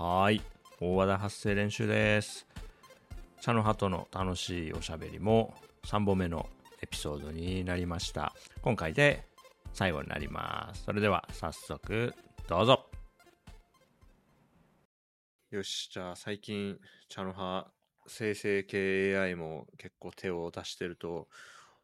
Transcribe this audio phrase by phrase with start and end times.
[0.00, 0.42] はーい。
[0.80, 2.46] 大和田発声練習です。
[3.42, 5.52] 茶の葉との楽しいおしゃべりも
[5.84, 6.48] 3本目の
[6.80, 8.32] エピソードになりました。
[8.62, 9.26] 今回で
[9.74, 10.84] 最後になります。
[10.84, 12.14] それでは早速
[12.48, 12.86] どうぞ。
[15.50, 16.78] よし、じゃあ最近
[17.10, 17.66] 茶の葉
[18.06, 21.28] 生成系 AI も結構手を出してると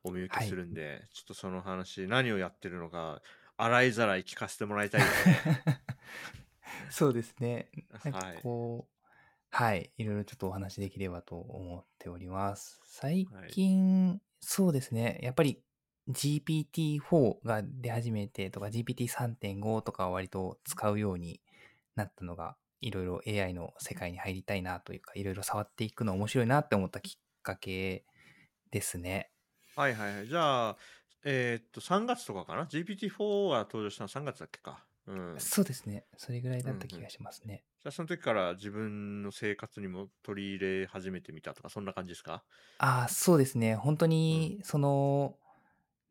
[0.05, 3.21] お見受けするんで、ちょっとその話何をやってるのか
[3.59, 5.61] 洗いざらい聞かせてもらいたいですね。
[6.91, 7.71] そうですね。
[8.03, 8.43] なんかはい。
[8.43, 9.07] こう、
[9.51, 12.81] はい、いろいろちょっとお話できればと思っております。
[12.85, 15.19] 最近、そうですね。
[15.23, 15.63] やっぱり
[16.09, 21.41] GPT-4 が出始めてとか GPT3.5 とかを割と使うように
[21.95, 28.05] なったのが、いろいろ AI の世界に入りたいなというか、いろいろ触っていくの面白いなって思ったきっかけ
[28.71, 29.33] ですね。
[29.75, 30.27] はいはいはい。
[30.27, 30.77] じゃあ、
[31.25, 34.87] えーっと、3月とかかな ?GPT-4 が登場したの3月だっけか？
[35.07, 35.39] うん。
[35.39, 36.07] じそうですね。
[36.17, 37.65] それぐらいだった気がしますね。
[37.85, 42.45] ゃあ、その時から自分の生活にも取り入れ始めてみたとか、そんな感じですか？
[42.79, 43.75] ああ、そうですね。
[43.75, 45.39] 本当に、その、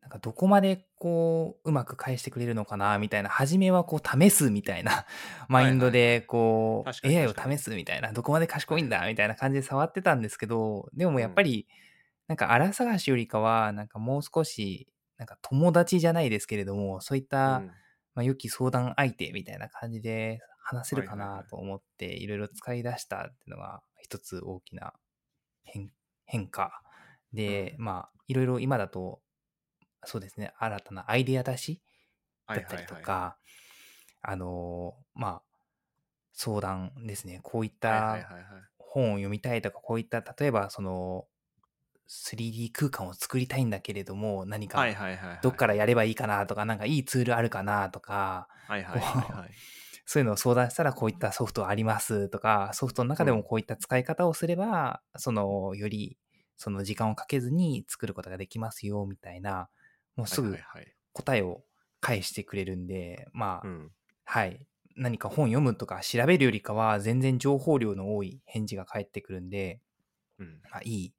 [0.02, 5.06] なんかどこまでこう、うまく返してくれるのかな、みたいな、初めはこう、試すみたいな
[5.48, 11.68] マインドで、こう、確かに AI を試すみたいな、どこまで賢いんだ、みたいな感じで触ってたんですけど、でもやっぱり、
[12.28, 17.76] なんか荒探しよりかは、なんかもう少し、なんか友達じゃないですけれども、そういった、うん
[18.16, 24.94] まあ、良き相談相手みたいな感じで話せるかはいはいはないと思って、いろいろ使い出したっていうのが一つ大きな
[25.64, 25.90] 変
[26.24, 26.82] 変化
[27.32, 29.20] で、うんまあいろいろ今だと
[30.04, 31.82] そうですね新たなアイデア出し
[32.46, 33.38] はいだったりとはいか、
[34.22, 35.42] あのまあ
[36.32, 38.00] 相談ですねこういっはい。
[38.00, 38.62] はいたはいはいはい。
[38.78, 41.26] 本を読みたいとかこういった例えばその
[42.06, 44.78] 3D 空間を作りたいんだけれども何か。
[45.42, 49.50] どっからやればいいかなとか、なんかいいツールあるかなとか、はいはいはいはい。
[50.06, 56.16] そういうのを相談したらこういったソフトありますとか、ソフトの中でもこういった使い方をすれば、その、より、
[56.56, 59.68] その時間をかけずに作ることができますよ、みたいな、
[60.14, 60.56] もうすぐ。
[61.12, 61.64] 答えを
[62.00, 63.92] 返してくれるんで、まあ、うん。
[64.24, 64.66] はい。
[64.96, 69.80] 何か本読むとか調べるよりかは、全然情報量の多い返事が返ってくるんで、
[70.38, 70.60] うん。
[70.70, 71.14] まあ、いい、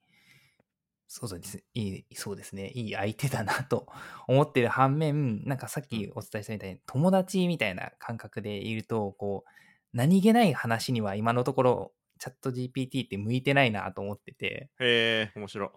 [1.07, 1.63] そうです。
[1.73, 2.69] いい、そうですね。
[2.71, 3.87] いい相手だなと
[4.27, 9.49] 思ってる反面、なんかさっきお伝えしたみたいに、友達みたいな感覚でいると、こう、
[9.93, 15.71] 何気ない話には今のところ、チャット GPT って向いてないなと思ってて、へえ、面白。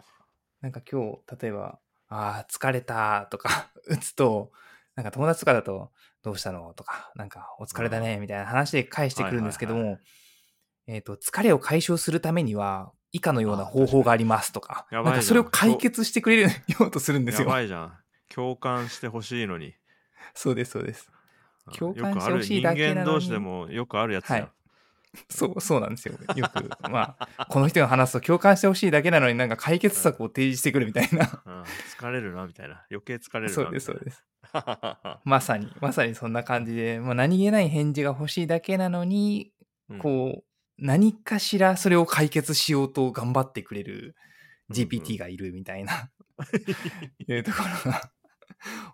[0.60, 4.52] なんか今日、例えば、ああ、疲れたとか 打つと、
[4.96, 5.92] なんか友達とかだと、
[6.22, 6.74] どうしたの？
[6.74, 9.98] とか、なんかお疲れだねみたいな話で返してくるんですけども、
[10.86, 17.48] えっと、疲れを解消するためには、以下のような方法がありますとか、やばいじゃんなんかそれを解決してくれるようとするんですやよ。
[17.50, 17.92] ばいじゃん。
[18.32, 19.74] 共感してほしいのに。
[20.34, 21.08] そうです、そうです。
[21.08, 21.20] うん
[21.72, 24.40] 共感してほしいだけなのに人間同士でもよくあるやつじゃん。
[24.40, 24.50] はい
[25.28, 26.14] そう、そうなんですよ。
[26.36, 31.42] よく、 まあ、この人が話すと共感してほしいだけなのになんか解決策を提示してくるみたいな。
[31.44, 32.84] うん疲れるなみたいな。
[32.90, 34.04] 余計疲れるなそうです、そうす。
[34.04, 34.24] です。
[34.52, 39.52] は まさに、まさにそんな感じで、もう何気ない返事が欲しいだけなのに、
[39.88, 40.44] うんこう、
[40.80, 44.16] 何かしらそれを解決しようと頑張ってくれる
[44.68, 46.10] うん GPT がいるみたいな、
[47.26, 48.12] いうところが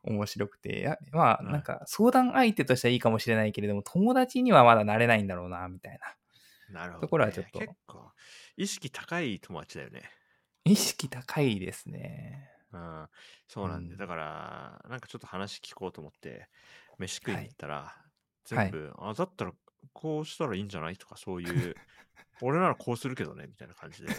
[0.02, 1.52] 面白くて、まあ、はい。
[1.52, 5.98] なんか相談相手としてはいいかもしれないけれども、友達にはまだなれないんだろうな、みたい
[6.70, 6.80] な。
[6.80, 7.00] なるほど、ね。
[7.02, 7.58] ところはちょっと。
[7.58, 8.10] 結構、
[8.56, 10.10] 意識高い友達だよね。
[10.64, 12.50] 意識高いですね。
[12.72, 13.08] うん、
[13.46, 13.98] そうなんで、うん。
[13.98, 16.48] だから、なんかちょっと話聞こうと思って、
[16.98, 18.08] 飯食いに行ったら、はい。
[18.44, 19.52] 全部、あ、だったら
[19.92, 20.96] こうしたらいいんじゃない？
[20.96, 21.74] とか、そういう、
[22.42, 24.08] 俺ならこうするけどね、みたいな感じで。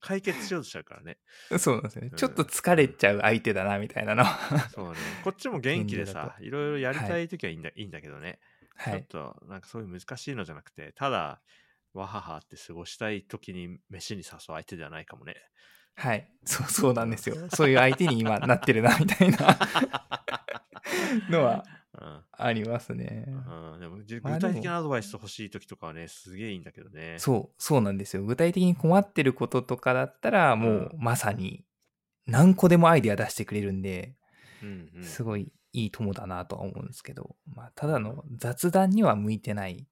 [0.00, 1.18] 解決しようとしちゃうからね。
[1.58, 2.14] そうなんですよねう。
[2.14, 4.68] んちょっと疲れちゃう相手だな、みたいなのは。
[4.70, 4.96] そうね。
[5.24, 8.38] こっちも元気で現状ださ、いろいろやりたいときはいいんだ,、い、いんだけどね。
[8.76, 9.00] はい。
[9.06, 11.42] ちょっと、なんかそういう難しいのじゃなくて、ただ、
[11.94, 15.34] わははって過ごしたいときに飯に誘う相手ではないかもね。
[15.96, 16.32] はい。
[16.44, 17.48] そう、そうなんですよ。
[17.50, 19.58] そういう相手に今なってるな、みたいな
[21.28, 21.78] のはうん
[22.32, 23.24] ありますね。
[23.26, 27.16] うん、でも具体的なアドバイス欲しいときとかはね、すげえいいんだけどね。
[27.18, 28.24] そう、そうなんですよ。
[28.24, 31.64] 具体的に困ってることとかだったら、もうまさに
[32.26, 34.16] 何個でもアイデア出してくれるんで、
[34.62, 39.86] うんうん、すごいいい友だなとは思うんですけど、まあ、ただの雑談には向いてない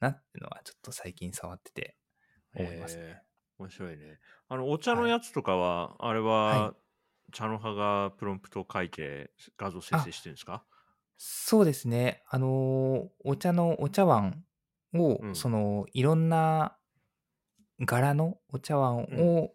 [0.00, 1.96] なっていうのは、ちょっと最近触ってて
[2.54, 3.02] 思いますね。
[3.04, 4.20] えー面白いね。
[4.48, 6.74] あの、お茶のやつとかは、あれは、は
[7.32, 10.64] chanoha がプロンプトを書いて画像生成してるんですか？
[11.18, 12.22] そうですね。
[12.28, 14.44] あのーお茶のお茶碗
[14.94, 16.78] を、うんその、いろんな
[17.80, 19.52] 柄のお茶碗を、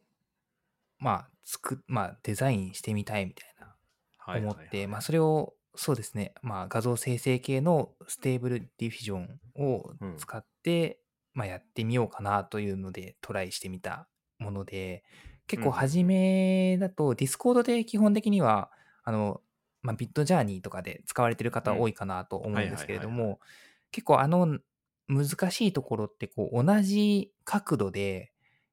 [1.00, 3.76] まあ、つく、まあ、デザインしてみたいみたいな
[4.18, 6.34] はいはいはい思って、まあ、それをそうですね。
[6.42, 11.00] まあ、画像生成系の Stable Diffusion を使って、
[11.34, 14.08] まあ、やってみようかなというのでトライしてみた
[14.38, 15.04] もので、
[15.48, 18.72] 結構うん初めだと、 Discord で基本的には、
[19.04, 19.42] あの、
[19.84, 23.40] まあ、 Midjourney とかで使われてる方多いかなと思うんですけれども、
[23.92, 24.60] 結構あの
[25.08, 28.32] 難しいところって、こう、同じ角度で、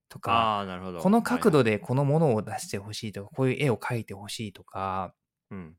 [0.08, 0.64] とか。
[1.00, 5.14] この角度で、でこのものを出してほしいとか、こういう絵を描いてほしいとか、
[5.50, 5.76] うん。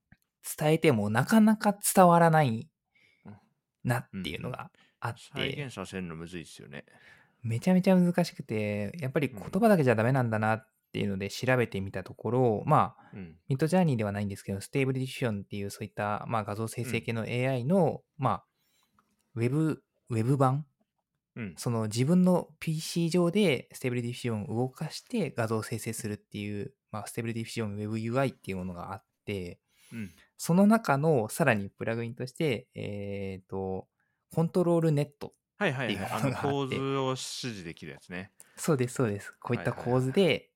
[0.57, 2.67] 伝えてもなかなか伝わらない
[3.25, 3.37] うん。
[3.83, 6.85] なっていうのがあっ再て、現させるのむずいですよね。
[7.43, 13.35] めちゃめちゃ難しくて、やっぱり言葉だけじゃダメなんだなっていうので調べてみたところ、まあ、うん。
[13.47, 18.45] Midjourney ではないんですけど、 Stable Diffusion っていうそういった、まあ、画像生成系の AI の、まあ、
[19.35, 20.65] ウェブ、ウェブ版
[21.35, 21.53] うん。
[21.57, 29.59] その自分の PC 上で Stable Diffusion を動かして画像を生成するっていう、まあ、 Stable Diffusion WebUI っていうものがあって、
[29.93, 30.11] うん。
[30.37, 33.87] その中のさらにプラグインとして、えっ、と、
[34.33, 35.33] コントロールネット。
[35.59, 38.31] っていうものがあって構図を指示できるやつね。
[38.55, 39.31] そうです、そうです。
[39.39, 40.50] こういったはいはいはい構図で、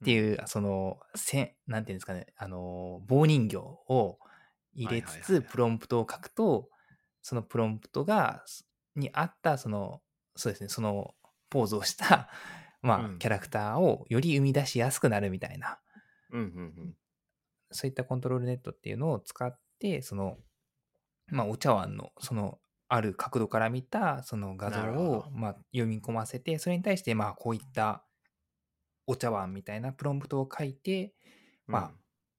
[0.00, 4.18] っていう、その、せん、なんていうんですかね、あの、棒人形を
[4.74, 6.68] 入れつつ、プロンプトを書くと、
[7.22, 8.44] そのプロンプトが、
[8.94, 10.02] に合った、その、
[10.36, 11.14] そうですね、その
[11.50, 12.28] ポーズをした、
[12.82, 13.18] まあ、うん。
[13.18, 15.78] キャラクターをより生み出しやすくなるみたいな、
[16.30, 16.94] うんうん
[17.72, 20.36] そういったコントロールネットっていうのを使って、その、
[21.28, 28.05] まあ、お茶碗の、その、ある角度から見た、その画像をど、まあ、読み込ませて、それに対して、まあ、こういった
[29.06, 31.14] お茶碗みたいなプロンプトを書いて、
[31.68, 31.72] うん。
[31.74, 31.92] ま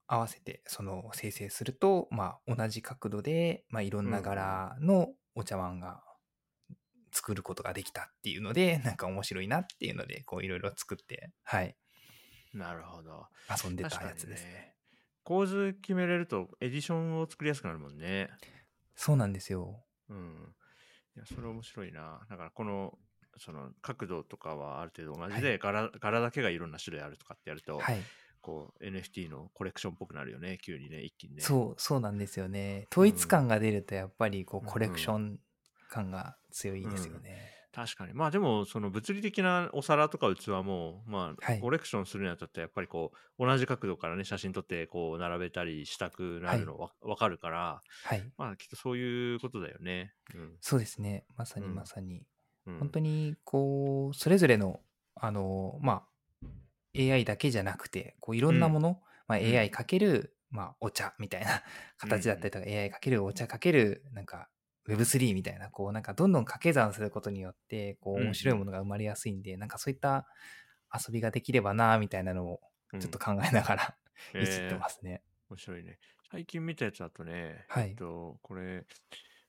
[0.06, 6.02] あ、合わせて、その、生成すると、まあ、同じ角度で、まあ、いろんな柄のお茶碗が
[7.12, 11.74] 作ることができたっていうので、 なんか面白いなっていうので、こう、いろいろ作って、はい、うん
[12.54, 13.26] なるほど。
[13.62, 14.50] 遊んでたやつですね。
[14.50, 14.74] ね。
[15.22, 18.30] 構図決めれるとエディションを作りやすくなるもんね。
[18.94, 19.84] そうなんですよ。
[20.08, 20.54] うん。
[21.16, 22.26] いや、それ面白いな。
[22.30, 22.98] だからこの、
[23.38, 28.02] その角度とかはある程度同じで、柄柄だけがいろんな種類あるとかってやると、はい。
[28.40, 31.42] こう NFT のコレクションっぽくなるよね、急にね、一気にね。
[31.42, 32.86] そう、そうなんですよね。
[32.92, 35.40] 統一感が出ると、やっぱり、こう、うんコレクション
[35.90, 37.58] 感が強いですよね。
[37.72, 38.14] 確かに。
[38.14, 48.22] まあでも、その物理的なお皿とか器も、まあ、はいコレクションするにあたって、やっぱりこう、同じ角度からね、写真撮って、こう、並べたりしたくなるのわ、わかるから、はい。
[48.36, 50.12] まあ、きっとそういうことだよね。
[50.34, 50.56] うん。
[50.60, 51.24] そうですね。
[51.36, 52.26] まさにうんまさに。
[52.68, 54.80] うん、本当にこうそれぞれの
[55.14, 56.04] あのま
[56.44, 56.46] あ
[56.96, 59.42] AI だけじゃなくてこういろんなもの、まあ、ん。
[59.42, 61.62] AI かける、まあ、お茶みたいな
[61.98, 64.48] 形だったりとか、AI かけるお茶かけるなんか
[64.88, 70.26] Web3 みたいなこうなんかどんどん掛け算することによってこううんうん面白いものが生まれやすいんで、なんかそういった
[70.94, 72.60] 遊びができればなみたいなのを
[72.92, 73.00] うん。
[73.00, 73.94] ちょっと考えながら、
[74.34, 74.42] え。
[74.42, 75.22] いじってますね。
[75.50, 75.98] 面白いね。
[76.30, 77.90] 最近見たやつだとね、はい。
[77.90, 78.86] えっと、これ、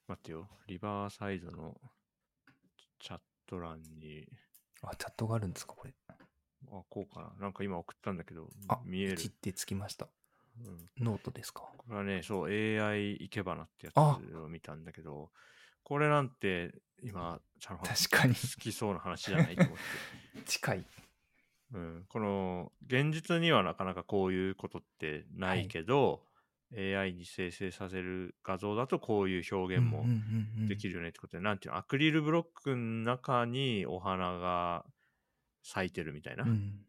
[0.06, 1.80] 待ってよ、リバーサイドの
[3.00, 4.26] チャット欄に、
[4.82, 5.94] あチャットがあるんですかこれ。
[6.08, 6.14] あ、
[6.88, 7.32] こうかな。
[7.40, 9.28] なんか今送ったんだけどあ、見えるピチ。
[9.28, 10.06] ってつきました。
[10.06, 11.62] うんノートですか？
[11.78, 15.30] これはね、そう、AI いけばなってやつあを見たんだけど、
[15.82, 19.76] これなんて今、確かに好きそうな話じゃないと思っ
[20.34, 20.42] て。
[20.44, 20.86] 近い。
[21.72, 26.26] うん、この現実にはなかなかこういうことってないけど、
[26.76, 30.04] AI に生成させる画像だとこういう表現も
[30.68, 30.90] できる。
[30.90, 34.84] るよねってことで、なんていうのアクリルブロックの中にお花が
[35.62, 36.84] 咲いてるみたいなうん。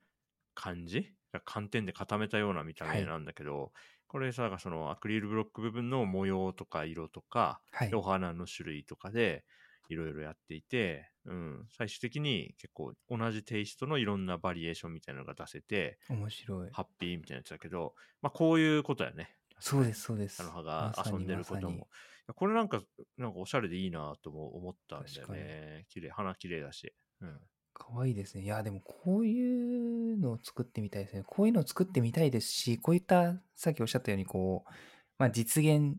[0.54, 1.14] 感じ、
[1.46, 3.72] 寒天で固めたような見た目なんだけど、
[4.08, 7.90] これさそのアクリルブロック部分の模様とか色とか、はい。
[7.90, 9.46] でお花の種類とかで
[9.88, 16.70] いろいろやっていて、うん、最終的に結構同じテイストのいろんなバリエーションみたいなのが出せて面白い。
[16.72, 20.38] ハッピーみたいなやつだけど、まあ、こういうことやねそうです、そうです。
[20.38, 21.88] 菜の葉が遊んでることも、
[22.28, 22.82] まこれなんか
[23.18, 25.86] なんかおしゃれでいいなとも思ったんだよね。
[25.90, 27.40] 綺麗花綺麗だし、うん、
[27.74, 28.44] かわいいですね。
[28.44, 31.24] いや、でもこういうのを作ってみたいですね。
[31.26, 34.72] こういうのを作ってみたいですし、こういった、さっきおっしゃったように、こう、
[35.18, 35.98] まあ実現、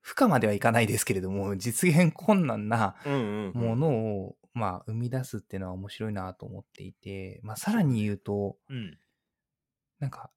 [0.00, 8.98] 不可まではいかないですけれども、実現困難なうんうんうんものを、まあ生み出すっていうのは面白いなと思っていて、まあさらに言うと、うん。
[10.00, 10.30] なんか、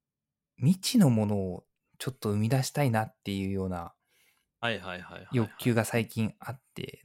[0.57, 1.66] 未知のものを
[1.97, 3.93] ちょっと生み出したいなっていうような
[5.31, 7.01] 欲求が最近あって、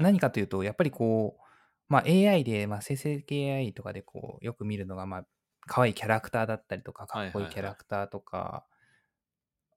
[0.00, 1.42] 何かというと、やっぱりこう、
[1.88, 5.26] まあ、AI で、まあ、生成系 AI とかでこうよく見るのが、まあ、
[5.66, 8.66] 可愛いキャラクターだったりとか、かっこいいキャラクターとか、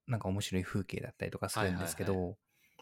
[0.07, 2.35] なんか面白い風景だったりとかするんですけど、はい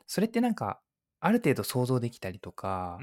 [0.10, 0.80] それってなんか、
[1.20, 2.98] ある程度想像できたりとか、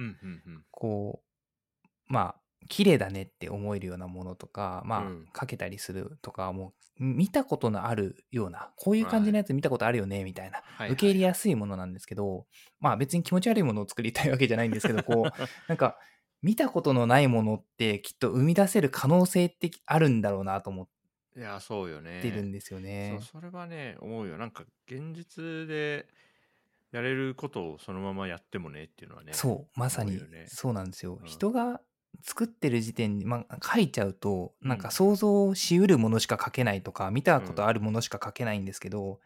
[0.71, 12.47] こう、まあ、綺麗だねって思えるようなものとか、まあ、うんかけたりするとかもう見たことのあるようなこういう感じのやつ見たことあるよねみたいな、はいはい受け入れやすいものなんですけど
[12.81, 15.33] まあ別に気持ち悪いものを作りたいわけじゃないんですけどこう
[15.69, 15.99] なんか
[16.43, 20.89] 見たことのないものってきっと生み出せる可能性ってあるんだろうなと思っ
[21.37, 22.21] いや、そうよね。
[22.23, 23.19] てるんですよね。
[23.33, 24.39] それはね、思うよ。
[24.39, 26.07] なんか、現実で
[26.93, 29.33] やれることをそのままやってもねっていうのはね。
[29.33, 31.19] そうまさにそうなんですよ。
[31.21, 31.81] うん人が
[32.23, 34.69] 作ってる時点に、まあ、書いちゃうとうん。
[34.69, 39.21] なんか想像しうるものしか書けないとか、見たことあるものしか書けないんですけど、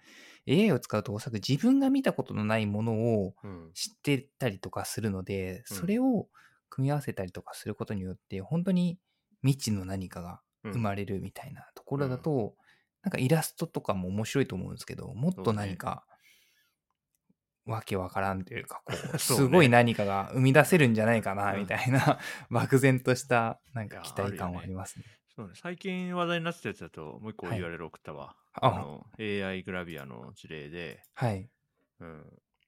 [0.47, 3.75] AI を使うとおそらく自分が見たことのないものをうん。
[3.75, 5.78] 知ってたりとかするので、うん。
[5.78, 6.28] それを
[6.71, 8.99] 組み合わせたりとかすることによって本当に
[9.42, 10.73] 未知の何かがうん。
[10.73, 12.57] 生まれるみたいなところだと、
[13.02, 16.04] なんかイラストとかも面白いと思うんですけどもっと何か
[17.70, 22.18] わけわからんというかこう すごい何かが生み出せるんじゃないかなうんみたいな
[22.50, 25.04] 漠然としたなんか期待感はありますね。
[25.37, 25.52] そうね。
[25.54, 28.37] 最近話題になってたやつだと、もう一個はい URL 送ったわ。
[28.54, 31.48] あの、AI グラビアの事例で、はい。
[32.00, 32.25] うん。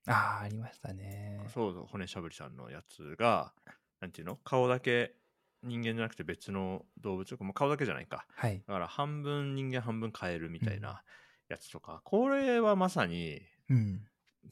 [0.07, 1.37] ああ、ありましたね。
[1.53, 3.53] そうそう、骨しゃぶりさんのやつが、
[3.99, 4.37] なんていうの？
[4.37, 5.15] 顔だけ
[5.63, 8.25] 人間じゃなくて別の動物、もう顔だけじゃないか。
[8.35, 8.63] はい。
[8.65, 11.03] だから半分人間半分カエルみたいな
[11.49, 14.05] やつとか、これはまさに、うん。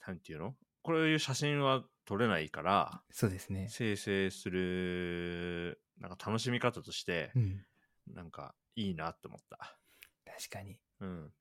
[0.08, 0.55] なんていうの？
[0.81, 3.67] こういう写真は撮れないから、そうですね。
[3.69, 7.65] 生成する、なんか楽しみ方としてう、ん。
[8.13, 9.77] なんかいいなって思った。
[10.25, 10.79] 確かに。
[11.01, 11.34] うん。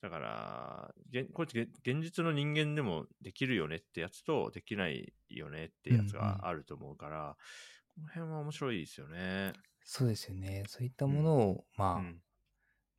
[0.00, 0.94] だから、
[1.32, 7.36] これってげ現実の人間でもできるよねってやつと、できないよねってやつうんうんがあると思うから、
[7.96, 9.54] この辺は面白いですよね。
[9.82, 10.62] そうですよね。
[10.68, 12.22] そういったものを、まあ、うん。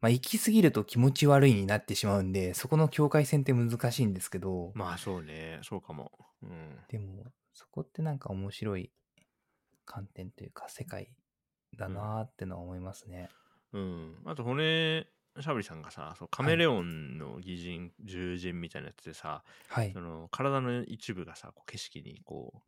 [0.01, 6.11] まあ、行き過ぎると気持ち悪いになってしまうんで、そこの境界線って難しいんですけど、まあそうね、そうかも。
[6.41, 6.79] うん。
[6.87, 8.91] でも、そこってなんか面白い
[9.85, 11.15] 観点というか、世界
[11.77, 13.29] だなーってのは思いますね。
[13.73, 14.21] うん。
[14.25, 15.07] あと、骨
[15.39, 20.01] しゃぶりさんがさ、そうカメレオンの擬人、獣人みたいなやつでさ、はいそ。
[20.01, 22.61] の体の一部がさ、こう景色にこう、うん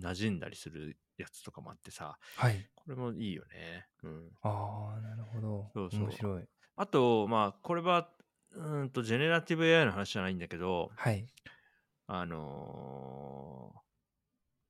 [0.00, 2.70] 馴染んだりするやつとかもあってさ、はい。
[2.74, 3.88] これもいいよね。
[4.02, 4.30] うん。
[4.40, 5.74] ああ、なるほど。
[5.74, 6.48] そうそう面白い。
[6.76, 8.12] あと、まあ、これは、
[8.52, 11.28] うーんと、ジェネラティブ AI の話じゃないんだけど、はい。
[12.06, 13.86] あのー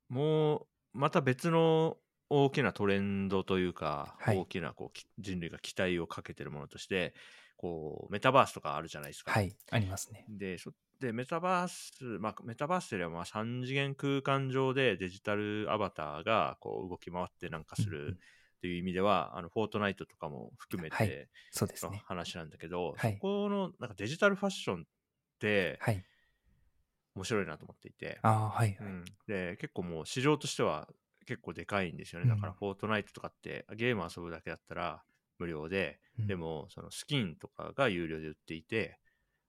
[0.08, 1.98] もう、また別の
[2.30, 7.14] 大きなトレンドというか、はい大きなこうき人類が期待をかけてるものとして、
[7.56, 9.32] こう、メタバースとかあるじゃないですか。
[9.32, 9.56] はい。
[9.70, 10.26] ありますね。
[10.28, 18.18] で、そで、メタバース、まあ、メタバースというよりは、まあ、3次元空間上でデジタルアバターがこう動き回ってなんかする
[18.56, 22.02] っていう意味では、あの、フォートナイトとかも含めはいてのそうですね。
[22.06, 24.84] 話なんだけど、はいそこのなんかデジタルファッションっ
[25.38, 26.04] てはい。
[27.14, 28.58] 面白いなと思っていて、はい。
[28.58, 28.76] はい。
[28.78, 30.86] うん、で、結構もう市場としては
[31.26, 32.30] 結構でかいんですよね。
[32.30, 35.02] うんだから、フォートナイトとかってゲーム遊ぶだけだったら
[35.38, 38.98] 無料で、うんで、も、そのスキンとかが有料で売っていて、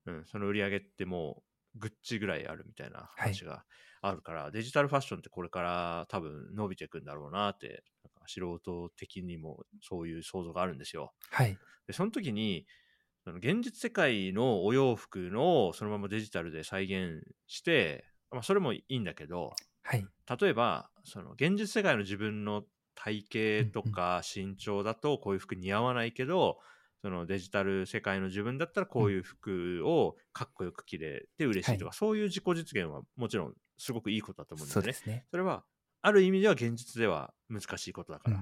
[0.07, 1.43] うん、その売り上げっても
[1.75, 3.63] う、グッチぐらいあるみたいな話が
[4.01, 11.13] あるから、デジタルファッションってこれから多分伸びていくんだろうなって、なんか素人的にもそういう想像があるんですよ。
[11.29, 11.57] はい。
[11.85, 12.65] で、その時に、
[13.23, 20.05] その現実世界のお洋服のそのままデジタルで再現して、まあ、それもいいんだけど、はい。
[20.39, 22.63] 例えば、その現実世界の自分の
[22.95, 23.25] 体
[23.63, 26.59] 型とか身長だとこういう服似合わないけど、
[27.01, 34.93] そのデジタル世界の自分だったらこういう服をかっこよく着れて嬉しいとか、そういう自己実現はもちろんすごくいいことだと思うんですね。
[34.93, 35.25] そね。
[35.31, 35.63] それは
[36.01, 38.37] ある意味では現実では難しいことだから、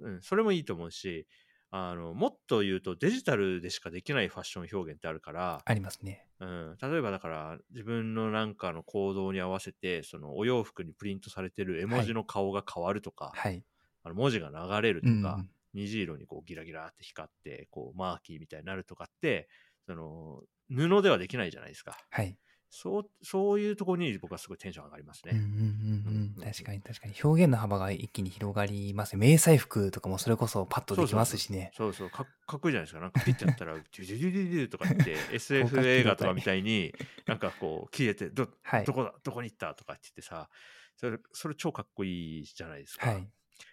[0.00, 0.14] うん。
[0.14, 1.26] うん、それもいいと思うし、
[1.70, 6.28] あの、もっと言うとデジタルでしかできないファッション表現ってあるから、ありますね。
[6.40, 13.64] うん、例えばだから自分のなんかの行動に合わせてそのお洋服にプリントされてる絵文字の顔が変わるとか、はい。
[14.02, 15.50] あの文字が流れるとか、うんうん。
[15.74, 19.48] 虹色にこうギラギラって光ってこうマーキーみたいになるとかって
[19.86, 22.36] その布ではできないじゃないですかはい。
[22.76, 26.44] そうそういうところに僕はすごいテンション上がりますね、うんうんうんうんうん。
[26.44, 27.14] 確かに確かに。
[27.22, 29.20] 表現の幅が一気に広がりますね。
[29.20, 31.70] 迷彩服とかもそれこそパッとできますしね。
[31.76, 36.92] そうそうかかっこいいじゃないですかなんかピッてやったらデュデュデュデュデュとかって SF 映画とかみたいに
[37.26, 38.92] なんかこう消えてどはいど。
[38.92, 40.48] こだどこに行ったとかって言ってさ
[40.96, 43.28] それそれ超かっこいいじゃないですか、はい。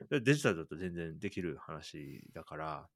[0.10, 2.90] でデジタルだと全然できる話だから、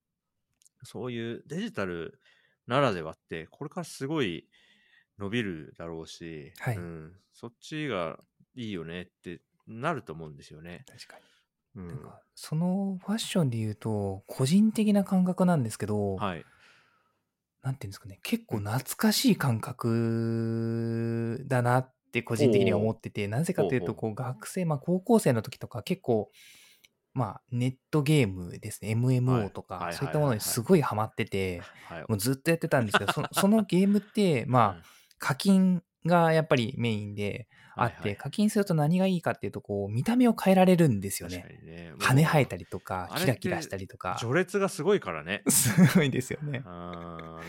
[0.83, 2.19] そういうデジタル
[2.67, 4.47] ならではって、これからすごい
[5.17, 8.19] 伸びるだろうし、はいうん、そっちが
[8.55, 10.83] いいよねってなると思うんですよね。
[10.87, 11.23] 確かに。
[11.75, 16.45] うんか、そのファッションで言うと、個人的な感覚なんですけど、はい。
[17.61, 26.31] なんていうんですかね、結構懐かしい感覚だなって個人的には思ってて、なぜかというと、学生、まあ高校生の時とか結構、
[27.15, 29.19] まあ、ネットゲームですね、はい。
[29.19, 32.05] MMO とか、はいそういったものにすごいハマってて、はい。
[32.10, 34.84] もうずっとやってたんですけど、そそのゲームって、まあ、
[35.17, 41.59] 課金がやっぱりメインであって、はいはい課金すると何がいいかっていうと、こう、見た目を変えられるんですよね。
[41.62, 41.93] にね。
[42.00, 42.65] 羽生えたり。
[42.65, 44.17] りとかキラキラしたりとか。
[44.19, 45.43] 序列がすごいからね。
[45.47, 46.63] すごいですよね。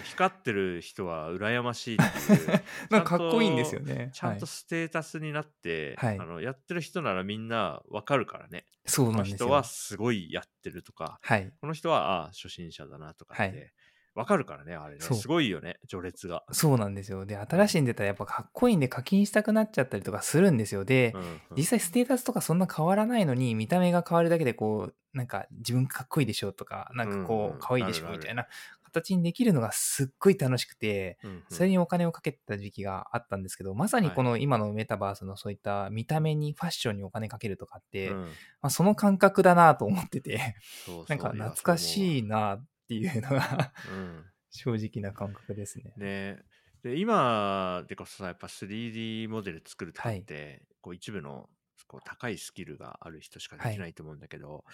[0.04, 2.62] 光ってる人は羨ましいっていう。
[2.90, 4.10] なんかかっこいいんですよね。
[4.12, 8.66] ちゃんとはいステータスになって、はいあのやってる人ならみんなわかるからね。
[8.84, 9.46] そうこのなんですよ。
[9.48, 11.52] 人はすごいやってるとか、はい。
[11.60, 13.72] この人はああ初心者だなとかっはいて
[14.16, 15.00] わかるからね、あれね。
[15.02, 15.18] そう。
[15.18, 16.42] すごいよね、序列が。
[16.50, 17.26] そうなんですよ。
[17.26, 20.87] で、新しいん出たらやっぱかっこいいんで課金したくなっちゃったりとかするんですよ。
[20.87, 21.40] で、うんうん。
[21.54, 28.46] 実際ステータスとかそんな変わらないのに、見た目が変わるだけでこう、なんか自分かっこいいでしょとか、なんかうんこうんう、可愛いでしょみたいな
[28.85, 31.44] 形にできるのがすっごい楽しくて、うんうん。
[31.50, 38.20] それにお金をかけてた時期があったんですけど、まさにこの今のメタバースのそういった見た目にファッションにお金かけるとかって、うん。
[38.23, 38.28] ま
[38.62, 40.56] あ、その感覚だなと思ってて、
[40.87, 44.32] そうそうなんか懐かしいいなっていうのがうん。
[44.50, 45.92] 正直な感覚ですね。
[45.96, 46.42] ね。
[46.82, 51.48] で今でこそさやっぱ 3D モデル作るとかって、こう一部の
[51.88, 54.64] こう高いスキルがある人しかできないと思うんだけど、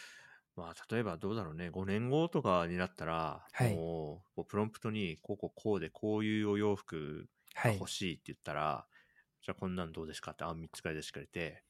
[0.56, 1.70] まあ例えばどうだろうね。
[1.70, 3.74] 5年後とかになったら、はい。
[3.74, 7.72] もうプロンプトにこうこうこうでこういうお洋服はい。
[7.78, 7.88] が欲。
[7.88, 8.86] しいって言ったら、
[9.42, 11.12] じゃあこんなんどうですかってあん3つぐらい出して。
[11.12, 11.64] くれて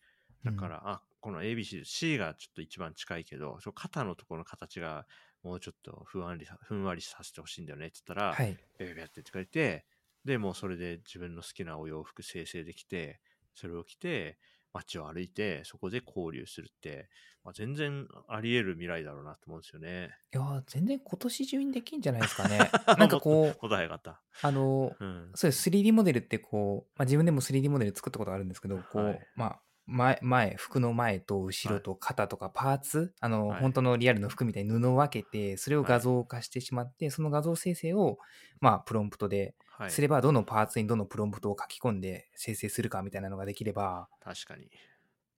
[0.44, 5.06] だから、あこの ABC C がちょっと一番近いけどその肩のところの形が
[5.42, 8.56] もうちょっとふんわりさふんわりさせてほしいんだよねって言ったら、はい。
[8.78, 9.84] ビャビャやってくれて、
[10.24, 13.20] で、もうそれで自分の好きなお洋服生成できて、
[13.54, 14.38] それを着て、
[14.72, 17.08] 街を歩いて、そこで交流するって、
[17.44, 20.10] まあ、全然あり得る未来だろうなと思うんですよね。
[20.32, 22.58] いやー、全然今年中にできんじゃないですかね。
[22.98, 24.22] なんかこう、もっと早かった。
[24.42, 25.30] あの、うん。
[25.34, 38.18] そうです 3D モデルってこう、まあ、自分でも 3D モデル作ったことあるんですけど、こう、はいまあ、前、前、服の前と後ろと肩とかパーツ、あの、はい本当のリアルの服みたいに布を分けて、それを画像化してしまって、その画像生成を、
[38.60, 39.90] まあ、プロンプトではい。
[39.90, 44.70] すれば、どのパーツにどのプロンプトを書き込んで生成するかみたいなのができれば、確かに。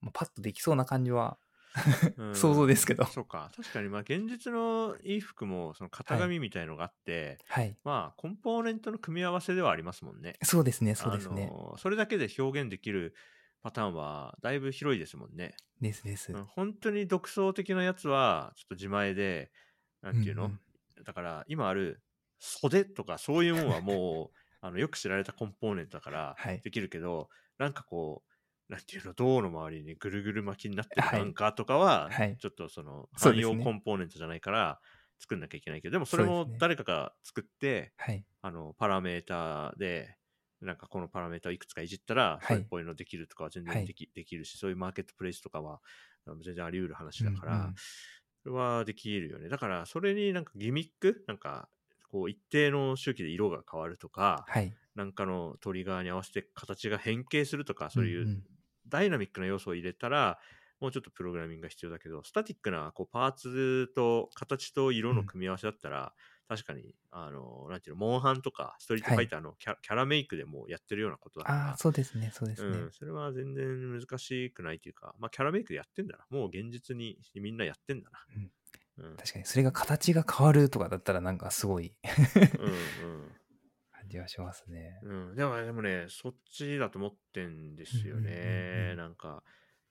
[0.01, 1.39] まあ、パッとできそうな感じは、
[2.17, 3.05] うん 想像ですけど。
[3.07, 3.51] そうか。
[3.57, 7.77] 確かに、まあ、現実の衣服も、その型紙みたいのがあって、はい。
[7.85, 10.35] まあ、コンポーネントの組み合わせではありますもんね。
[10.43, 11.51] そうですね、そうですね。
[11.79, 13.15] それだけで表現できる
[13.65, 15.57] パターンは、だいぶ広いですもんね。
[15.81, 16.33] ですです。
[16.33, 19.53] うん本当に独創的なやつは、ちょっと自前で、
[20.03, 20.61] なんていうの、うん
[21.05, 22.03] だから、今ある
[22.41, 26.65] 袖とかそういうもんはもう、 あのよく知られたコンポーネントだからはい。
[26.65, 28.25] できるけど、なんかこ
[28.69, 31.21] う、なんていうの、銅の周りにぐるぐる巻きになってるはい。
[31.21, 32.41] なんかとかは、はい。
[32.41, 34.81] ちょっとその、汎用コンポーネントじゃないから、
[35.19, 38.27] 作んなきゃいけないけど、でもそれも誰かが作って、はい。
[38.43, 40.17] あの、パラメーターで、
[40.65, 42.45] なんかこのパラメータをいくつかいじったら、い。
[42.45, 43.83] それっぽいのできるとかは全はい。
[43.83, 45.81] 然でき,、できるし、そういうマーケットプレイスとかは
[46.43, 47.69] 全然あり得る話だから、うん。
[47.69, 47.75] うん
[48.43, 49.49] それはできるよね。
[49.49, 51.71] だから、それになんかギミックなんか、
[52.11, 54.79] こう一定の周期で色が変わるとか、はい。
[54.95, 58.45] なんかのトリガーに合わせて形が変形するとか、そういんうん。
[58.87, 60.39] ダイナミックな要素を入れたら、
[60.81, 66.15] もうちょっとプログラミングが必要だけど、スタティックなこうパーツと形と色の組み合わせだったら、
[66.49, 72.79] 確かに、あの、なんていうの、モンハンとか、ストリートファイターのキャ,、キャラメイクでもやってるようなことだから、ああ、そうですね、そうですね。
[72.79, 76.27] うん、それは全然難しくないというか、まあ、キャラメイクでやってんだな。
[76.31, 78.19] もう現実にみんなやってんだな。
[78.99, 79.17] うん。
[79.17, 81.95] 確かに、それが形が変わるとかだったら、なんかすごい
[82.59, 83.31] うん
[83.91, 85.01] 感じはしますね。
[85.03, 85.29] うん。
[85.31, 85.35] うん。
[85.37, 88.41] でも、でもね、そっちだと思ってんですようんうんうんうん。
[88.89, 89.43] ねなんか、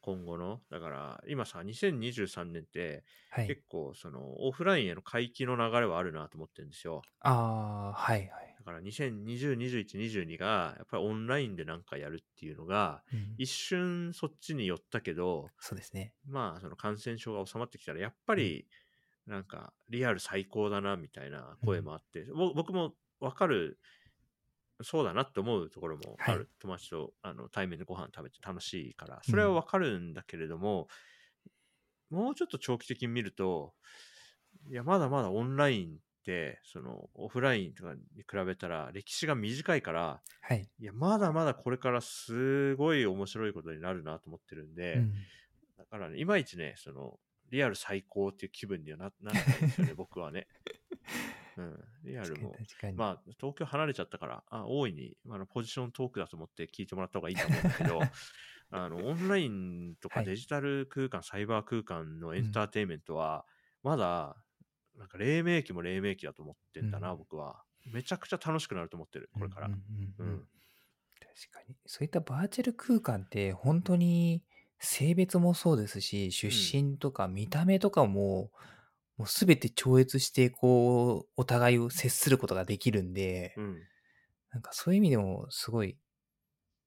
[0.04, 0.62] 今後の。
[0.70, 3.58] だから、今さ、2023年って、はい。
[3.58, 7.08] 結構、その、オフラインへの回帰の流れはあるなと思ってるんですよ。
[7.22, 8.60] ああ、はいはい。
[8.60, 16.14] だから、2020、21、22が、やっぱりオンラインでなんかやるっていうのが、うん一瞬そっちに寄ったけど、そうですね。
[16.26, 18.70] まあ、その感染症が収まってきたら、やっぱり、
[19.28, 23.80] なんか、リアル最高だな、みたいな声もあって、ぼ僕もわかる、
[24.82, 26.40] そうだなって思うところもある。
[26.40, 30.88] はい友達とあの対面でご飯食べて楽しいから、それはわかるんだけれども、
[32.10, 33.74] もうちょっと長期的に見ると、
[34.70, 40.70] いや、まだまだオンラインって、その、オフラインとかに比べたら、歴史が短いから、はい。
[40.80, 45.14] いや、まだまだこれからすごい面白いことになるなと思ってるんで、うん
[45.76, 50.48] だからね、いまいちね、その、リアル最高っていう気分にはなならないんですよね、 僕はね。
[51.58, 52.56] うん、リアルも。
[52.96, 58.00] まあ、東京離れちゃったから、あ大いに、あのポジショントークだと思って聞いてもらった方がいいと思うんだけど、
[58.72, 63.46] あの、オンラインとはいかデジタル空間、サイバー空間のエンターテインメントは、
[63.84, 64.36] まだ、
[64.96, 67.64] なんか黎明期も黎明期だと思ってんだな、うん僕は。
[67.86, 69.68] めちゃくちゃ楽しくなると思ってる、これから。
[69.68, 69.80] うんうん
[70.20, 70.48] うんうんうん
[71.34, 71.76] 確かに。
[71.86, 74.44] そういったバーチャル空間って本当に
[74.80, 78.52] 性別もそうですし、出身とか見た目とかも、
[79.18, 83.84] もうすべて超越して、こう、お互いを接することができるんで、うん。
[84.52, 85.98] なんかそういう意味でもすごい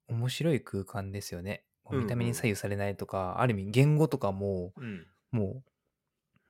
[0.09, 1.65] 面白い空間ですよね。
[1.91, 5.07] 見た目に左右されないとか、ある意味言語とかも、うん。
[5.31, 5.71] もう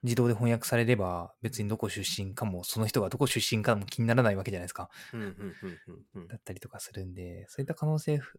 [0.03, 4.89] 自動で翻訳されれば別にどこ出身かも、その人がどこ出身かも気にならないわけじゃないですか。
[5.13, 5.21] うん。
[5.21, 5.29] うん。
[5.31, 6.07] うん。
[6.15, 6.29] うん。
[6.29, 8.39] だったりとかするんで、そういった可能性ふ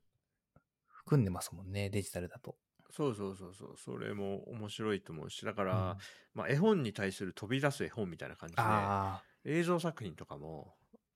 [0.88, 2.58] 含んでますもんね、デジタルだと。
[2.90, 3.76] そうそうそうそう。
[3.78, 5.98] それも面白いと思うし、だから、うん。
[6.34, 10.74] まあ、絵本に対する飛び出す絵本みたいな感じで、あ映像作品とかも、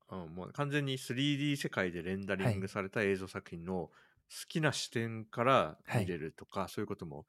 [0.09, 3.91] うん、もう完全に 3D 世界でレンダリングされた映像作品の好
[4.47, 7.25] きな視点から見れるとか、そういうことも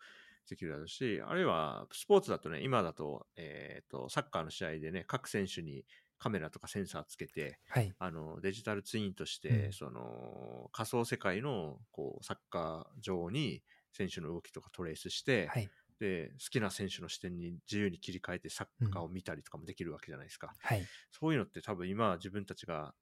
[0.49, 5.85] できるだろうし、あるいはスポーツだとね、今だと、えっ、と、サッカーの試合でね、各選手に
[6.19, 7.93] カメラとかセンサーつけて、あ、はい。
[7.99, 9.73] あの、デジタルツインとして、うん。
[9.73, 15.73] その、仮想世界の、こう、サッカー場に選手の動きとかトレースして、はい。
[15.99, 20.55] で、好きな選手の視点に自由に切り替えてサッカーを見たりとかもできるわけじゃないですか。
[20.63, 20.93] はい。
[21.11, 22.95] そういうのって多分今自分たちが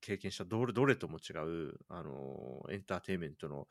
[0.00, 1.32] 経験したどれどれとも違
[1.68, 3.68] う、あの、エンターテインメントの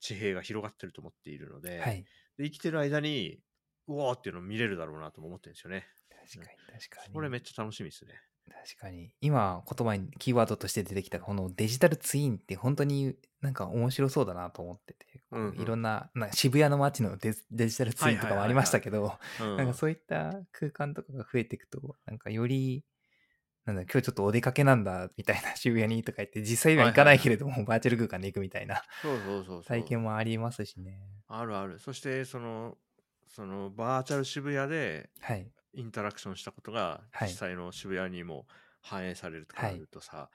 [0.00, 2.08] 地平が広がってると思っているので、はい。
[2.38, 3.40] で生きてる間に、
[3.88, 5.86] うわーっていうのを見れるだろうなとも思ってるんですよね。
[6.08, 7.12] 確かに、確かに。
[7.12, 8.20] これめっちゃ楽しみですね。
[8.50, 9.14] 確かに。
[9.20, 22.84] 今、言葉に、キーワードとして出てきた、このデジタルツインって本当になんか面白そうだなと思ってて、こううんうんいろんな、な渋谷の街のデデジタルツインとかもありましたけど、うん、なんかそういった空間とかが増えていくと、なんかより、
[23.64, 29.64] なんだ、今日ちょっとお出かけなんだ、みたいな 渋谷にとか言って、実際には行かないけれども、バーチャル空間で行くみたいなそうそうそうそう。
[29.64, 31.00] 体験もありますしね。
[31.28, 31.78] あるある。
[31.78, 32.76] そして、その、
[33.26, 35.50] そのバーチャル渋谷ではい。
[35.72, 38.46] インタラクションしたことがはい実際の渋谷にも
[38.80, 40.30] 反映されるとかなるとさ、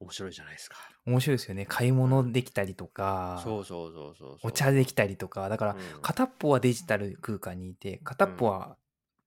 [0.00, 0.76] 面白いじゃないですか。
[1.06, 1.66] 面白いですよね。
[1.66, 4.38] 買い物できたりとか、そうそうそうそうそう。
[4.44, 8.76] お茶できたりとか、だから、うん片っぽはデジタル空間にいて、片っぽは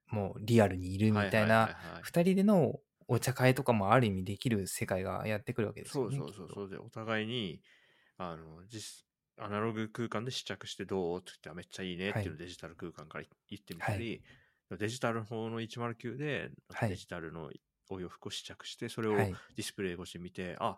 [0.10, 6.17] もうリアルにいるみたいな、二人でのお茶会とかもある意味できる世界がやってくるわけですよね。
[6.17, 7.62] そうそうそうでお互いに
[8.17, 9.05] あの実
[9.38, 14.23] アナログ空間で試着してどうって言ってあめっちゃいいねっていうのをデジタル空間から言ってみたり、
[14.69, 17.51] デジタルの方の109ではいデジタルの
[17.93, 19.36] お洋服を試着してそれをデ。
[19.58, 20.77] ィスプレイ越し見て、あ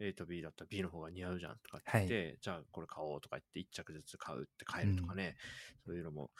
[0.00, 5.36] A と B だったら B の方が似合うじゃんとかって言って、じゃあこれ買おうとか言って1着ずつ買うって買えるとかね、
[5.84, 6.30] そういうのも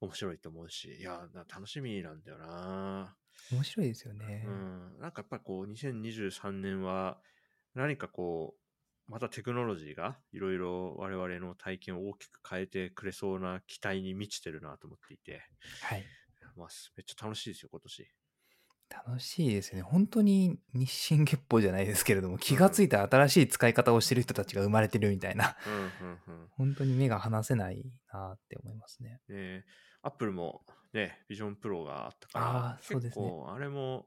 [0.00, 1.20] 面白いと思うしいや
[1.52, 3.14] 楽しみなんだよな
[3.52, 4.44] 面白いですよね。
[4.46, 7.18] うん、なんかやっぱりこう2023年は
[7.74, 8.54] 何かこ
[9.08, 15.42] うまたテクノロジーがいろいろ我々の体験を大きく変えてくれそうな期待に満ちてるなと思っていて、
[15.82, 16.04] はい。
[16.56, 18.08] まあ、めっちゃ楽しいですよ今年。
[18.92, 19.82] 楽しいですよね。
[19.82, 29.20] 本当に日進月歩じゃないですけれども、気がついた新しい使い方をしてる人たちが生まれてるみたいな、うんうんうん本当に目が離せないなって思いますね。
[29.28, 29.64] ね
[30.02, 34.06] アップルもね、ビジョンプロがあったから、あーそうですね結構あれも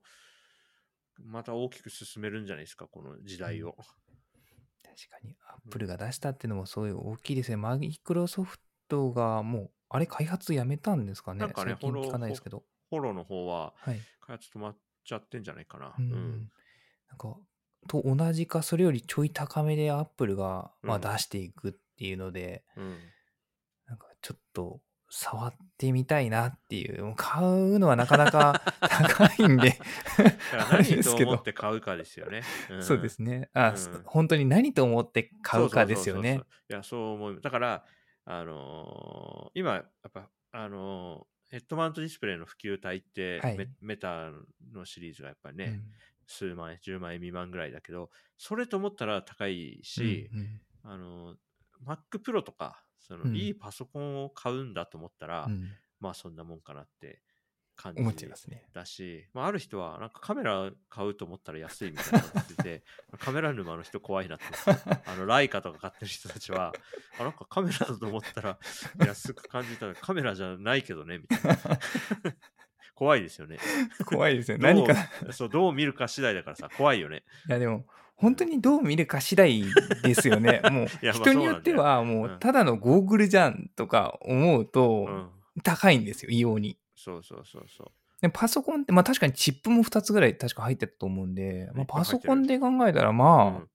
[1.19, 3.75] また大きく進めるんじゃないですか、この時代を。
[3.75, 7.57] 確かに、アップルが出したっていうのもそういう大きいですね。
[7.57, 11.39] マイクロソフトがもう、あれ開発やめたんですかね？
[11.39, 12.63] なんかね最近聞かないですけど。
[12.93, 13.99] フォローの方ははい。
[14.21, 15.93] 開発止まっちゃってんじゃないかな。
[15.97, 16.49] うん。
[17.10, 17.36] なんか、
[17.88, 22.97] と同じか、それよりちょい高めでアップルが、まあ、うん出していくっていうので、うん
[23.86, 24.79] なんかちょっと
[25.10, 29.77] 触ってみたいなっていう、買うのはなかなか 高いんで、
[30.71, 32.43] 何ですけどと思って買うかですよね。
[32.71, 33.49] んそうですね。
[33.53, 36.73] あ、うんそ本当に何と思って買うかですよねそうそうそうそう。
[36.73, 37.41] いや、そう思う。
[37.41, 37.86] だから、
[38.25, 43.57] あのー今、やっぱ、あのーヘッドマウントディスプレイの普及体って、はい。
[43.57, 44.31] メメタ
[44.73, 45.83] のシリーズがやっぱりね、うん。
[46.25, 50.61] 数万円、10万円未満ぐらいだけど、それと思ったら高いし、うんうん。
[50.81, 51.37] あのー
[51.85, 53.35] Mac Pro とか、その、うん。
[53.35, 55.77] いいパソコンを買うんだと思ったら、うん。
[55.99, 57.21] まあそんなもんかなって
[57.83, 58.27] 感じ。
[58.73, 62.83] だし、まあ、ある人はなんかカメラ買うと思ったら安いみたいなこと言ってて
[63.19, 64.45] カメラ沼の人怖いなって
[65.05, 66.73] あのライカとか買ってる人たちは
[67.19, 68.57] あなんかカメラだと思ったら
[69.05, 71.57] 安く感じたらカメラじゃないけどねみたいな
[72.95, 73.57] 怖いですよね
[74.05, 74.57] 怖いですよ。
[74.57, 74.97] どう何か、い
[75.31, 79.63] そうどう見るか次第だからさ怖いよねやでも、本当にどう見るか次第
[80.03, 80.61] ですよね。
[80.71, 85.29] もう、人によっては、もうただのゴーグルじゃんとか思ううと、ん
[85.61, 86.77] 高いんですよ、異様に。
[87.03, 87.87] そうそうそうそう。
[88.21, 93.67] でパソコンって、まあ確かにチップも2つぐらい確か入ってたと思うんで、まあ、パソコンで考えたら、まあ、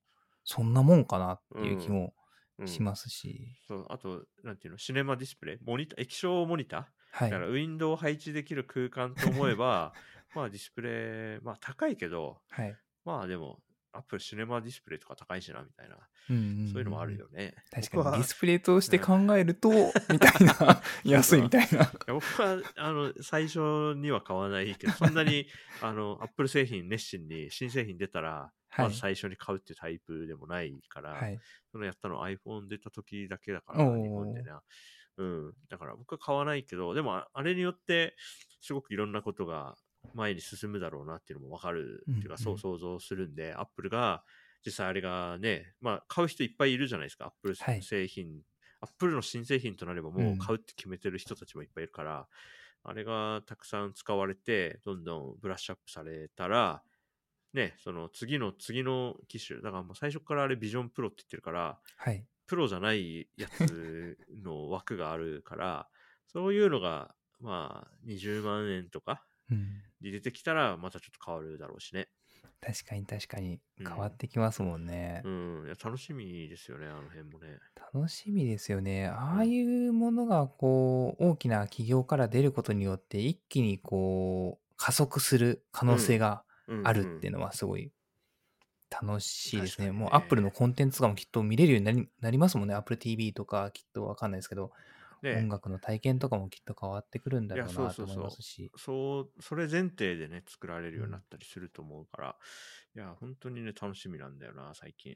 [0.45, 2.15] そんなもんかなっていう気も
[2.59, 2.65] うん。
[2.65, 2.67] うん。
[2.67, 3.55] しますし。
[3.69, 5.59] そうあとなんていうのシネマディスプレイ？
[5.65, 6.01] モニター？
[6.01, 6.85] 液晶モニター？
[7.13, 7.31] はい。
[7.31, 9.93] だからウィンドウを配置できる空間と思えば、
[10.35, 12.77] まあディスプレイ、まあ高いけど、はい。
[13.05, 13.61] まあでも
[13.93, 15.97] アップルシネマディスプレイとか高いしな、みたいな。
[16.31, 17.55] うんうんうんそういうのもあるよね。
[17.71, 19.71] 確かにディスプレイとして考えると、
[20.13, 21.79] みたいな、 安いみたいな。
[21.79, 25.47] いや僕はあの最初には買わないけど、 そんなに
[25.81, 31.41] あのアップル製品熱心に新製品出たら、はいまず最初に買うっていうタイプでもないから、はい。
[31.73, 34.63] そのやったの iPhone 出た時だけだから、日本でな。
[35.17, 35.55] うん。
[35.69, 38.15] だから僕は買わないけど、でもああれによって
[38.61, 39.75] すごくいろんなことが
[40.15, 44.23] 前に進むだろうなっていうのもわかるっていうか、そう想像するんで、Apple が
[44.65, 48.43] 実際あれがね、まあ買う人いっぱいいるじゃないですか、Apple はい製品。
[48.81, 52.29] Apple の新製品となればもう買うって決めてる人たちもいっぱいいるから、
[52.85, 56.83] あれがたくさん使われて、どんどんブラッシュアップされたら、
[57.55, 62.25] ね、その次の次の機種、だからもう最初からあれビジョンプロって言ってるから、はい。
[62.47, 65.89] プロじゃないやつの枠があるから、
[66.27, 69.83] そういうのが、まあ、20万円とかうん。
[70.01, 72.09] で出てきたら、またちょっと変わるだろうしね。
[72.61, 75.23] 確かに確かにうん変わってきますもんね。
[75.25, 75.65] うん。
[75.67, 77.59] いや楽しみですよね、あの辺もね。
[77.93, 79.07] 楽しみですよね。
[79.07, 87.93] ああいうものがこう大きな企業から出ることによって一気にこう加速する可能性がうんあるっていうのはすごい
[88.91, 89.87] 楽しいですね。
[89.87, 92.75] ねもう Apple のコンテンツとかもきっと見れるようになりなりますもんね。
[92.75, 94.73] Apple TV とかきっとわかんないですけど、
[95.23, 98.71] ね音楽の体験とかもきっと変わってくるんだろうなと思いますし。
[98.77, 102.37] そう、それ前提でね、作られるようになったりすると思うから、
[102.95, 105.15] いや、本当にね、楽しみなんだよな、最近。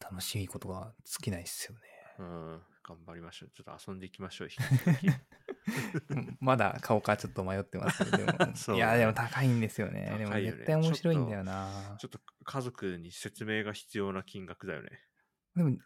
[0.00, 1.80] 楽しいことが尽きないですよね。
[2.18, 3.50] うん、頑張りましょう。
[3.50, 4.48] ちょっと遊んでいきましょう、
[6.40, 8.18] まだ買おうかちょっと迷ってますけど、
[8.76, 10.14] いや、ねでも高いんですよね。
[10.18, 11.96] でも絶対面白いんだよな。
[11.98, 15.00] ちょっと家族に説明が必要な金額だよね。
[15.56, 15.76] でも、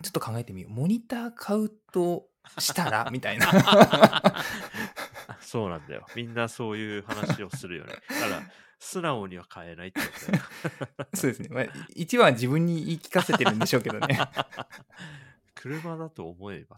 [0.00, 0.72] ちょっと考えてみよう。
[0.72, 2.28] モニター買うと
[2.58, 3.08] したら？
[3.12, 3.46] みたいな。
[5.40, 6.06] そうなんだよ。
[6.16, 7.94] みんなそういう話をするよね。
[8.08, 8.42] ただ、
[8.78, 10.44] 素直には買えないってことだよ。
[11.14, 11.48] そうですね。
[11.50, 14.18] まあ、一番は自分に言い聞かせてるんでしょうけどね。
[15.54, 16.76] 車だと思えば。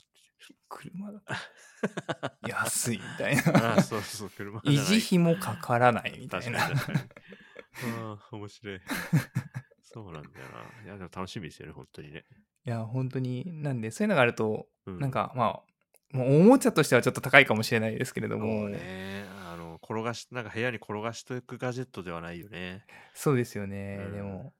[0.69, 3.75] 車だと安いみたいな。
[3.75, 6.65] ああ、そうそう、車維持費もかからないみたいな。
[6.67, 6.71] あ
[7.83, 8.81] あ、面白い。
[9.83, 10.83] そうなんだよな。
[10.85, 12.25] いや、でも楽しみですよね、本当にね。
[12.67, 14.99] いや、本当に、なんで、そういうのがあると、うん。
[14.99, 15.63] なんか、ま
[16.13, 18.69] あ、もうおもちゃとしてはちょっと高いかもしれないですけれども。
[18.69, 22.85] ね、あの、転がし、なんか部屋に転がしていくガジェットではないよね。
[23.15, 23.99] そうですよね。
[23.99, 24.13] うん。
[24.13, 24.55] でも、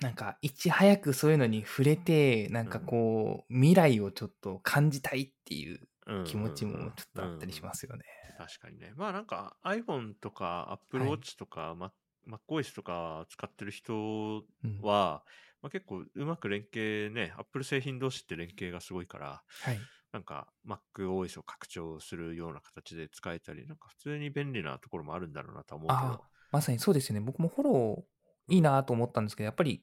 [0.00, 8.04] なんか、いち早くそういうのに触れて、なんかこう、未来をちょっと感じたいっていううん気持ちもちょっとあったりしますよね。
[8.36, 8.92] 確かにね。
[8.96, 11.12] まあなんか iPhone とか Apple はい。
[11.12, 11.92] Watch とか、Mac-
[12.26, 14.80] MacOS とか使ってる人うん。
[14.82, 15.24] は、
[15.64, 19.80] まあ、結構うまく連携ね、Apple 製品同士って連携がすごいから、はい。
[20.12, 26.24] なんか MacOS を拡張するような形で使えたり、なんか普通に便利なところもあるんだろうなとは思うけあど。
[26.52, 27.22] まさにそうですよね。
[27.22, 29.82] 僕もフォローいいなと思ったんですけど、やっぱり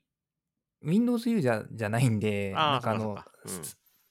[0.84, 3.18] Windows ユーザーじゃないんで、なんかあの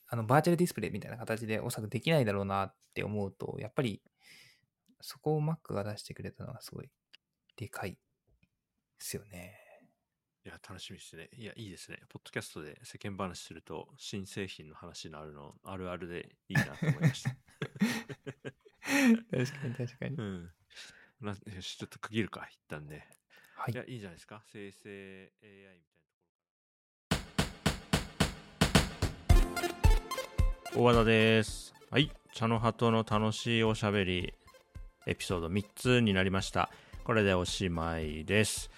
[0.09, 4.03] あのバーチャルディスプレイみたいな形でおそらくできないだろうなって思うと、やっぱり
[5.01, 6.91] そこを Mac が出してくれたのがすごい
[7.57, 7.99] でかいで
[8.99, 9.70] すよね。
[10.43, 11.29] いや、楽しみですね。
[11.37, 11.99] いや、いいですね。
[12.09, 17.31] ポッドキャストで世間話すると、新製品の話になるの、あるあるでいいなと思いました。
[18.81, 20.23] 確かに確かにう。
[20.23, 20.51] ん。
[21.21, 23.07] なよし、ちょっと区切るか、一旦ね。
[23.55, 24.43] はいいや、いいじゃないですか。
[24.51, 26.09] 生成 AI みたいな
[30.65, 30.81] ところ。
[30.81, 31.75] 大和田です。
[31.91, 32.11] はい。
[32.33, 34.33] 茶の葉との楽しいおしゃべり、
[35.07, 36.71] エピソード3つになりました。
[37.05, 38.71] これでおしまいです。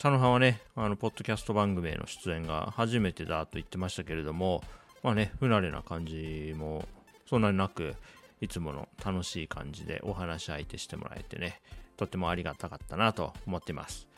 [0.00, 4.64] 茶の葉はね、あの、ポッドキャスト番組への出演が初めてだと言ってましたけれども、
[5.02, 6.88] まあね、不慣れな感じも
[7.26, 7.94] そんなになく、
[8.40, 11.60] いつもの楽しい感じでお話し相手してもらえてね、
[11.98, 14.08] とってもありがたかったなと思っています。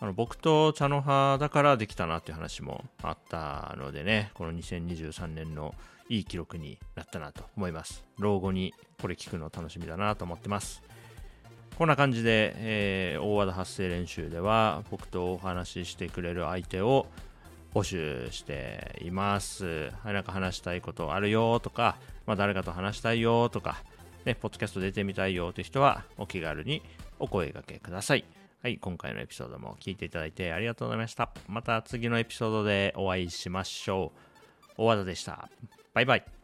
[0.00, 5.74] あの僕と茶の葉だからできたなっていう話もあったのでね、この2023年の
[6.08, 8.02] いい記録になったなと思います。
[8.18, 10.87] 老後にこれ聞くの楽しみだなと思ってます。
[11.78, 17.06] こんな感じで、えー大和田発声練習では僕とお話ししてくれる相手を
[17.72, 19.92] 募集しています。
[20.02, 23.76] はい、なんか話したいことあるよとか、まあ、誰かと話したいよとか、
[24.24, 26.82] ね、ポッドキャスト出てみたいよという人はお気軽に
[27.20, 28.24] お声掛けください。
[28.60, 31.30] はい、今回のエピソードも聞いていただいてありがとうございました。
[31.46, 34.12] また次のエピソードでお会いしましょ
[34.76, 34.82] う。
[34.82, 35.48] 大和田でした。
[35.94, 36.37] バイバイ。